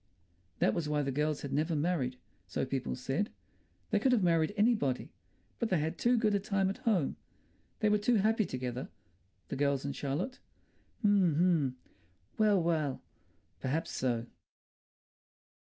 [0.57, 2.17] That was why the girls had never married,
[2.47, 3.29] so people said.
[3.91, 5.11] They could have married anybody.
[5.59, 7.17] But they had too good a time at home.
[7.81, 8.89] They were too happy together,
[9.49, 10.39] the girls and Charlotte.
[11.01, 11.75] H'm, h'm!
[12.39, 13.03] Well, well.
[13.59, 14.25] Perhaps so....